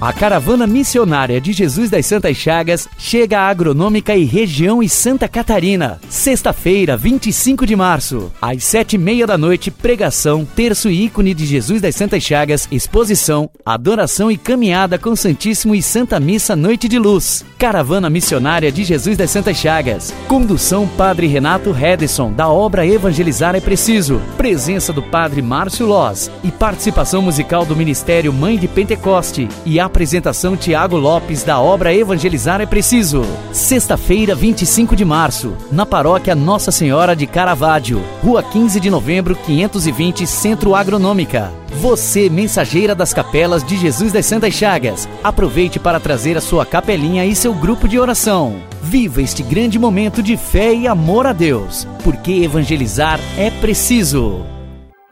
A 0.00 0.12
caravana 0.12 0.64
missionária 0.64 1.40
de 1.40 1.52
Jesus 1.52 1.90
das 1.90 2.06
Santas 2.06 2.36
Chagas 2.36 2.88
chega 2.96 3.40
à 3.40 3.48
Agronômica 3.48 4.14
e 4.14 4.22
Região 4.22 4.80
e 4.80 4.88
Santa 4.88 5.26
Catarina. 5.26 5.98
Sexta-feira, 6.08 6.96
25 6.96 7.66
de 7.66 7.74
março, 7.74 8.30
às 8.40 8.62
sete 8.62 8.94
e 8.94 8.98
meia 8.98 9.26
da 9.26 9.36
noite, 9.36 9.72
pregação, 9.72 10.44
terço 10.44 10.88
e 10.88 11.06
ícone 11.06 11.34
de 11.34 11.44
Jesus 11.44 11.82
das 11.82 11.96
Santas 11.96 12.22
Chagas, 12.22 12.68
exposição, 12.70 13.50
adoração 13.66 14.30
e 14.30 14.38
caminhada 14.38 15.00
com 15.00 15.16
Santíssimo 15.16 15.74
e 15.74 15.82
Santa 15.82 16.20
Missa 16.20 16.54
Noite 16.54 16.86
de 16.86 16.96
Luz. 16.96 17.44
Caravana 17.58 18.08
missionária 18.08 18.70
de 18.70 18.84
Jesus 18.84 19.16
das 19.16 19.32
Santas 19.32 19.56
Chagas. 19.56 20.14
Condução 20.28 20.86
Padre 20.86 21.26
Renato 21.26 21.72
Redison, 21.72 22.32
da 22.32 22.48
obra 22.48 22.86
Evangelizar 22.86 23.56
é 23.56 23.60
Preciso. 23.60 24.22
Presença 24.36 24.92
do 24.92 25.02
Padre 25.02 25.42
Márcio 25.42 25.86
Loz 25.86 26.30
e 26.44 26.52
participação 26.52 27.20
musical 27.20 27.66
do 27.66 27.74
Ministério 27.74 28.32
Mãe 28.32 28.56
de 28.56 28.68
Pentecoste 28.68 29.48
e 29.66 29.80
a 29.80 29.87
apresentação 29.88 30.56
Tiago 30.56 30.96
Lopes 30.96 31.42
da 31.42 31.58
obra 31.58 31.92
Evangelizar 31.92 32.60
é 32.60 32.66
Preciso. 32.66 33.24
Sexta-feira, 33.52 34.34
25 34.34 34.94
de 34.94 35.04
março, 35.04 35.56
na 35.72 35.84
paróquia 35.84 36.34
Nossa 36.34 36.70
Senhora 36.70 37.16
de 37.16 37.26
Caravaggio, 37.26 38.00
Rua 38.22 38.42
15 38.42 38.78
de 38.78 38.90
Novembro, 38.90 39.34
520, 39.34 40.26
Centro 40.26 40.74
Agronômica. 40.74 41.50
Você, 41.80 42.28
mensageira 42.28 42.94
das 42.94 43.12
capelas 43.12 43.64
de 43.64 43.76
Jesus 43.76 44.12
das 44.12 44.26
Santas 44.26 44.54
Chagas, 44.54 45.08
aproveite 45.24 45.78
para 45.78 45.98
trazer 45.98 46.36
a 46.36 46.40
sua 46.40 46.64
capelinha 46.64 47.24
e 47.24 47.34
seu 47.34 47.54
grupo 47.54 47.88
de 47.88 47.98
oração. 47.98 48.56
Viva 48.82 49.22
este 49.22 49.42
grande 49.42 49.78
momento 49.78 50.22
de 50.22 50.36
fé 50.36 50.74
e 50.74 50.86
amor 50.86 51.26
a 51.26 51.32
Deus, 51.32 51.86
porque 52.04 52.42
evangelizar 52.42 53.18
é 53.36 53.50
preciso. 53.50 54.57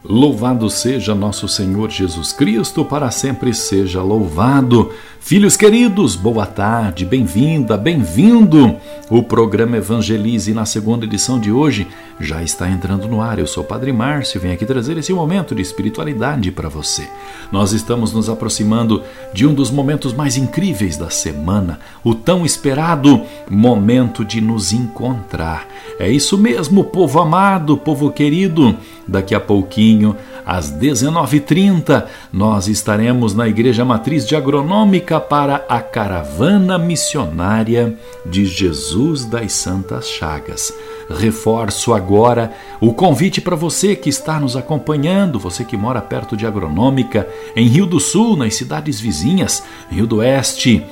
Louvado 0.09 0.71
seja 0.71 1.17
nosso 1.17 1.49
Senhor 1.49 1.91
Jesus 1.91 2.33
Cristo, 2.33 2.85
para 2.85 3.11
sempre 3.11 3.53
seja 3.53 4.01
louvado. 4.03 4.93
Filhos 5.27 5.57
queridos, 5.57 6.15
boa 6.15 6.47
tarde, 6.47 7.05
bem-vinda, 7.05 7.77
bem-vindo. 7.77 8.77
O 9.11 9.25
programa 9.25 9.77
Evangelize 9.77 10.55
na 10.55 10.65
segunda 10.65 11.05
edição 11.05 11.41
de 11.41 11.51
hoje 11.51 11.89
já 12.21 12.45
está 12.45 12.71
entrando 12.71 13.09
no 13.09 13.21
ar. 13.21 13.37
Eu 13.37 13.47
sou 13.49 13.65
o 13.65 13.67
Padre 13.67 13.93
Márcio, 13.93 14.41
venho 14.41 14.55
aqui 14.55 14.65
trazer 14.65 14.97
esse 14.97 15.13
momento 15.13 15.53
de 15.53 15.63
espiritualidade 15.63 16.53
para 16.53 16.69
você. 16.69 17.09
Nós 17.51 17.73
estamos 17.73 18.13
nos 18.13 18.29
aproximando 18.29 19.03
de 19.35 19.45
um 19.45 19.53
dos 19.53 19.69
momentos 19.69 20.13
mais 20.13 20.37
incríveis 20.37 20.97
da 20.97 21.11
semana, 21.11 21.81
o 22.05 22.15
tão 22.15 22.47
esperado 22.47 23.21
momento 23.51 24.25
de 24.25 24.41
nos 24.41 24.73
encontrar. 24.73 25.67
É 25.99 26.09
isso 26.09 26.39
mesmo, 26.39 26.85
povo 26.85 27.19
amado, 27.19 27.77
povo 27.77 28.13
querido. 28.13 28.77
Daqui 29.09 29.35
a 29.37 29.41
pouquinho, 29.41 29.96
às 30.45 30.71
19h30, 30.73 32.05
nós 32.33 32.69
estaremos 32.69 33.35
na 33.35 33.49
Igreja 33.49 33.85
Matriz 33.85 34.27
de 34.27 34.37
Agronômica 34.37 35.19
para 35.19 35.65
a 35.69 35.81
Caravana 35.81 36.79
Missionária 36.79 37.97
de 38.25 38.45
Jesus 38.45 39.25
das 39.25 39.53
Santas 39.53 40.09
Chagas. 40.09 40.73
Reforço 41.09 41.95
agora 41.95 42.53
o 42.81 42.93
convite 42.93 43.41
para 43.41 43.55
você 43.55 43.95
que 43.95 44.09
está 44.09 44.41
nos 44.41 44.57
acompanhando, 44.57 45.39
você 45.39 45.65
que 45.65 45.77
mora 45.77 46.01
perto 46.01 46.37
de 46.37 46.47
Agronômica, 46.47 47.29
em 47.55 47.69
Rio 47.69 47.87
do 47.87 48.01
Sul, 48.01 48.37
nas 48.37 48.55
cidades 48.55 49.01
vizinhas, 49.01 49.63
Rio 49.89 50.07
do 50.07 50.17
Oeste, 50.17 50.85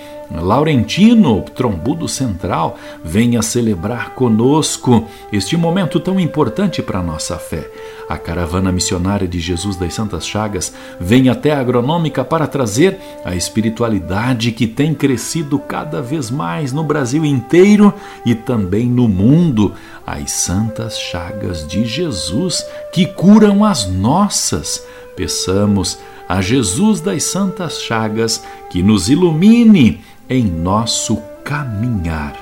Laurentino, 0.43 1.43
Trombudo 1.43 2.09
Central, 2.09 2.79
venha 3.03 3.43
celebrar 3.43 4.11
conosco 4.11 5.07
este 5.33 5.57
momento 5.57 6.01
tão 6.01 6.19
importante 6.19 6.83
para 6.83 6.99
a 6.99 7.03
nossa 7.03 7.37
fé. 7.37 7.71
A 8.09 8.19
caravana 8.19 8.71
missionária 8.71 9.27
de 9.27 9.41
Jesus 9.41 9.77
das 9.77 9.95
Santas 9.95 10.27
Chagas 10.27 10.73
vem 11.01 11.29
até 11.29 11.53
a 11.53 11.61
agronômica 11.61 12.25
para 12.25 12.47
trazer 12.47 12.99
a 13.25 13.35
espiritualidade 13.35 14.53
que 14.53 14.67
tem 14.67 14.95
crescido 14.95 15.59
cada 15.59 16.03
vez 16.03 16.31
mais 16.31 16.73
no 16.73 16.85
Brasil 16.85 17.25
inteiro 17.25 17.93
e 18.27 18.35
também 18.35 18.87
no 18.87 19.09
mundo. 19.09 19.73
As 20.07 20.33
Santas 20.33 20.99
Chagas 20.99 21.67
de 21.67 21.85
Jesus 21.85 22.65
que 22.93 23.07
curam 23.07 23.65
as 23.65 23.89
nossas. 23.89 24.85
Peçamos 25.17 25.99
a 26.29 26.41
Jesus 26.41 27.01
das 27.01 27.25
Santas 27.25 27.81
Chagas 27.81 28.43
que 28.71 28.83
nos 28.83 29.09
ilumine 29.09 30.03
em 30.29 30.45
nosso 30.45 31.17
caminhar. 31.45 32.35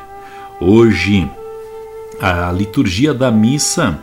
Hoje, 0.61 1.29
a 2.21 2.53
liturgia 2.53 3.13
da 3.13 3.31
missa 3.31 3.99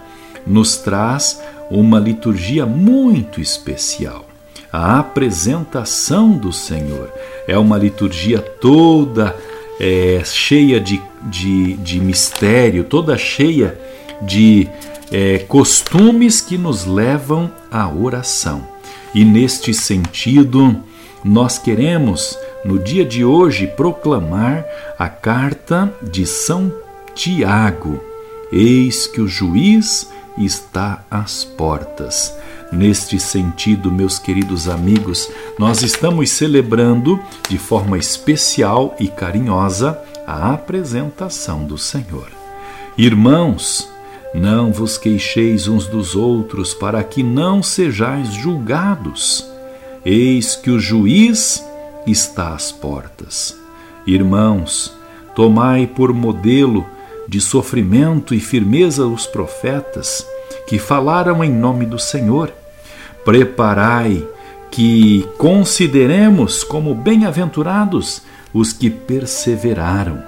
nos 0.45 0.77
traz 0.77 1.41
uma 1.69 1.99
liturgia 1.99 2.65
muito 2.65 3.39
especial. 3.39 4.25
A 4.71 4.99
apresentação 4.99 6.31
do 6.31 6.51
Senhor 6.51 7.11
é 7.47 7.57
uma 7.57 7.77
liturgia 7.77 8.39
toda 8.39 9.35
é, 9.79 10.21
cheia 10.25 10.79
de, 10.79 11.01
de, 11.23 11.73
de, 11.77 11.99
mistério, 11.99 12.83
toda 12.83 13.17
cheia 13.17 13.79
de 14.21 14.67
é, 15.11 15.39
costumes 15.39 16.41
que 16.41 16.57
nos 16.57 16.85
levam 16.85 17.49
à 17.71 17.89
oração. 17.89 18.67
E 19.15 19.23
neste 19.23 19.73
sentido, 19.73 20.75
nós 21.23 21.57
queremos 21.57 22.37
no 22.63 22.77
dia 22.77 23.05
de 23.05 23.23
hoje, 23.23 23.67
proclamar 23.67 24.65
a 24.97 25.07
carta 25.07 25.93
de 26.01 26.25
São 26.25 26.71
Tiago. 27.15 28.03
Eis 28.51 29.07
que 29.07 29.21
o 29.21 29.27
juiz 29.27 30.11
está 30.37 31.03
às 31.09 31.43
portas. 31.43 32.35
Neste 32.71 33.19
sentido, 33.19 33.91
meus 33.91 34.19
queridos 34.19 34.67
amigos, 34.67 35.29
nós 35.57 35.81
estamos 35.81 36.29
celebrando 36.29 37.19
de 37.47 37.57
forma 37.57 37.97
especial 37.97 38.95
e 38.99 39.07
carinhosa 39.07 39.99
a 40.27 40.53
apresentação 40.53 41.63
do 41.63 41.77
Senhor. 41.77 42.29
Irmãos, 42.97 43.89
não 44.33 44.71
vos 44.71 44.97
queixeis 44.97 45.67
uns 45.67 45.87
dos 45.87 46.15
outros, 46.15 46.73
para 46.73 47.03
que 47.03 47.23
não 47.23 47.63
sejais 47.63 48.33
julgados. 48.33 49.49
Eis 50.05 50.55
que 50.55 50.69
o 50.69 50.79
juiz 50.79 51.63
está 52.05 52.53
às 52.53 52.71
portas. 52.71 53.57
Irmãos, 54.05 54.93
tomai 55.35 55.85
por 55.87 56.13
modelo 56.13 56.85
de 57.27 57.39
sofrimento 57.39 58.33
e 58.33 58.39
firmeza 58.39 59.05
os 59.05 59.27
profetas 59.27 60.25
que 60.67 60.79
falaram 60.79 61.43
em 61.43 61.51
nome 61.51 61.85
do 61.85 61.99
Senhor. 61.99 62.51
Preparai 63.23 64.25
que 64.71 65.27
consideremos 65.37 66.63
como 66.63 66.95
bem-aventurados 66.95 68.21
os 68.53 68.73
que 68.73 68.89
perseveraram. 68.89 70.23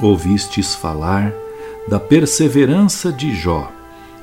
Ouvistes 0.00 0.74
falar 0.74 1.32
da 1.88 1.98
perseverança 1.98 3.10
de 3.12 3.34
Jó 3.34 3.70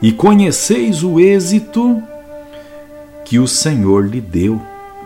e 0.01 0.11
conheceis 0.11 1.03
o 1.03 1.19
êxito 1.19 2.01
que 3.23 3.39
o 3.39 3.47
Senhor 3.47 4.05
lhe 4.05 4.21
deu 4.21 4.61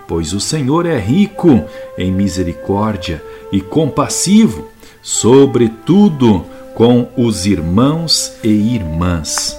pois 0.09 0.33
o 0.33 0.39
Senhor 0.39 0.87
é 0.87 0.97
rico 0.97 1.63
em 1.95 2.11
misericórdia 2.11 3.23
e 3.51 3.61
compassivo, 3.61 4.67
sobretudo 5.03 6.43
com 6.73 7.07
os 7.15 7.45
irmãos 7.45 8.33
e 8.43 8.49
irmãs. 8.73 9.55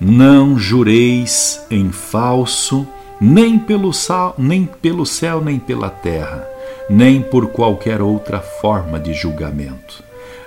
Não 0.00 0.58
jureis 0.58 1.60
em 1.70 1.92
falso, 1.92 2.88
nem 3.20 3.58
pelo, 3.58 3.92
sal, 3.92 4.34
nem 4.38 4.64
pelo 4.64 5.04
céu, 5.04 5.42
nem 5.44 5.58
pela 5.58 5.90
terra, 5.90 6.48
nem 6.88 7.20
por 7.20 7.48
qualquer 7.48 8.00
outra 8.00 8.40
forma 8.40 8.98
de 8.98 9.12
julgamento. 9.12 10.02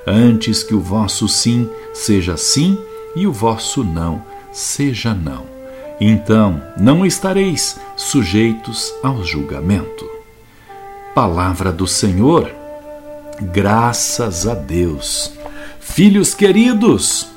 Antes 0.08 0.64
que 0.64 0.74
o 0.74 0.82
vosso 0.82 1.28
sim 1.28 1.70
seja 1.94 2.36
sim 2.36 2.80
e 3.16 3.28
o 3.28 3.32
vosso 3.32 3.84
não 3.84 4.24
seja 4.52 5.14
não 5.14 5.56
então 6.00 6.62
não 6.78 7.06
estareis 7.06 7.80
sujeitos 7.96 8.94
ao 9.04 9.24
julgamento. 9.24 10.10
Palavra 11.14 11.72
do 11.72 11.88
Senhor, 11.88 12.52
graças 13.42 14.48
a 14.48 14.54
Deus. 14.54 15.32
Filhos 15.80 16.34
queridos, 16.34 17.28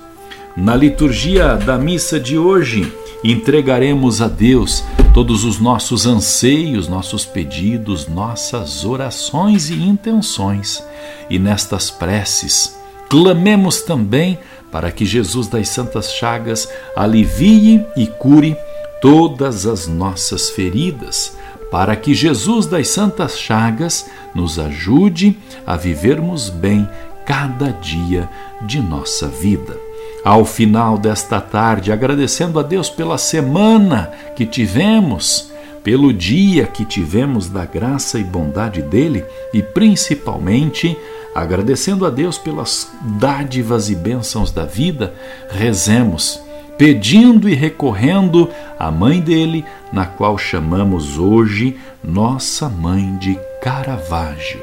na 0.57 0.75
liturgia 0.75 1.55
da 1.55 1.79
missa 1.79 2.19
de 2.19 2.37
hoje, 2.37 2.93
entregaremos 3.23 4.21
a 4.21 4.27
Deus 4.27 4.83
todos 5.15 5.45
os 5.45 5.61
nossos 5.61 6.07
anseios, 6.07 6.89
nossos 6.89 7.25
pedidos, 7.25 8.09
nossas 8.09 8.85
orações 8.85 9.71
e 9.71 9.75
intenções. 9.75 10.83
E 11.31 11.39
nestas 11.39 11.91
preces, 11.91 12.77
clamemos 13.09 13.83
também 13.83 14.39
para 14.73 14.91
que 14.91 15.05
Jesus 15.05 15.47
das 15.47 15.69
Santas 15.69 16.13
Chagas 16.13 16.69
alivie 16.97 17.85
e 17.97 18.07
cure 18.07 18.57
todas 19.01 19.67
as 19.67 19.87
nossas 19.87 20.51
feridas, 20.51 21.37
para 21.71 21.95
que 21.95 22.15
Jesus 22.15 22.67
das 22.67 22.89
Santas 22.89 23.39
Chagas 23.39 24.07
nos 24.35 24.59
ajude 24.59 25.37
a 25.67 25.77
vivermos 25.77 26.49
bem 26.49 26.89
cada 27.27 27.71
dia 27.73 28.29
de 28.63 28.81
nossa 28.81 29.29
vida. 29.29 29.77
Ao 30.25 30.45
final 30.45 30.99
desta 30.99 31.41
tarde, 31.41 31.93
agradecendo 31.93 32.59
a 32.59 32.63
Deus 32.63 32.91
pela 32.91 33.19
semana 33.19 34.11
que 34.35 34.45
tivemos, 34.47 35.51
pelo 35.85 36.13
dia 36.13 36.67
que 36.67 36.85
tivemos 36.85 37.49
da 37.49 37.65
graça 37.65 38.19
e 38.19 38.25
bondade 38.25 38.83
dele 38.83 39.25
e 39.53 39.63
principalmente 39.63 40.97
agradecendo 41.35 42.05
a 42.05 42.11
Deus 42.11 42.37
pelas 42.37 42.91
dádivas 43.19 43.89
e 43.89 43.95
bênçãos 43.95 44.51
da 44.51 44.65
vida, 44.65 45.15
rezemos, 45.51 46.41
pedindo 46.79 47.49
e 47.49 47.55
recorrendo 47.55 48.49
à 48.79 48.89
mãe 48.89 49.21
dele, 49.21 49.65
na 49.93 50.07
qual 50.07 50.39
chamamos 50.39 51.19
hoje 51.19 51.77
nossa 52.03 52.69
mãe 52.69 53.17
de 53.17 53.37
Caravaggio. 53.61 54.63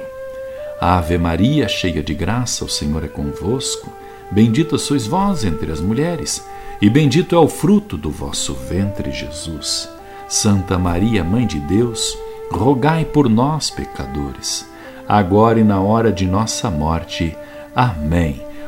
Ave 0.79 1.17
Maria, 1.17 1.67
cheia 1.67 2.01
de 2.01 2.13
graça, 2.13 2.63
o 2.63 2.69
Senhor 2.69 3.03
é 3.03 3.07
convosco. 3.07 3.91
Bendita 4.31 4.77
sois 4.77 5.05
vós 5.05 5.43
entre 5.43 5.71
as 5.71 5.81
mulheres, 5.81 6.43
e 6.81 6.89
bendito 6.89 7.35
é 7.35 7.39
o 7.39 7.49
fruto 7.49 7.97
do 7.97 8.09
vosso 8.09 8.53
ventre, 8.53 9.11
Jesus. 9.11 9.89
Santa 10.27 10.79
Maria, 10.79 11.23
Mãe 11.23 11.45
de 11.45 11.59
Deus, 11.59 12.17
rogai 12.51 13.05
por 13.05 13.29
nós, 13.29 13.69
pecadores, 13.69 14.67
agora 15.07 15.59
e 15.59 15.63
na 15.63 15.79
hora 15.79 16.11
de 16.11 16.25
nossa 16.25 16.69
morte. 16.71 17.35
Amém. 17.75 18.41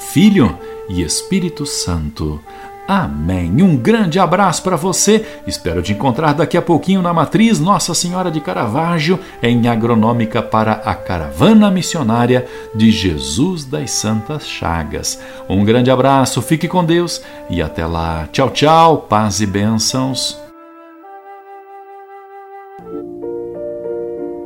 Filho 0.00 0.58
e 0.88 1.02
Espírito 1.02 1.64
Santo. 1.64 2.40
Amém. 2.88 3.62
Um 3.62 3.76
grande 3.76 4.18
abraço 4.18 4.64
para 4.64 4.74
você. 4.74 5.24
Espero 5.46 5.80
te 5.80 5.92
encontrar 5.92 6.32
daqui 6.32 6.56
a 6.56 6.62
pouquinho 6.62 7.00
na 7.00 7.12
matriz 7.12 7.60
Nossa 7.60 7.94
Senhora 7.94 8.32
de 8.32 8.40
Caravaggio, 8.40 9.20
em 9.40 9.68
Agronômica 9.68 10.42
para 10.42 10.72
a 10.72 10.92
Caravana 10.92 11.70
Missionária 11.70 12.48
de 12.74 12.90
Jesus 12.90 13.64
das 13.64 13.92
Santas 13.92 14.44
Chagas. 14.44 15.20
Um 15.48 15.64
grande 15.64 15.88
abraço, 15.88 16.42
fique 16.42 16.66
com 16.66 16.84
Deus 16.84 17.22
e 17.48 17.62
até 17.62 17.86
lá. 17.86 18.28
Tchau, 18.32 18.50
tchau, 18.50 18.96
paz 19.08 19.40
e 19.40 19.46
bênçãos. 19.46 20.36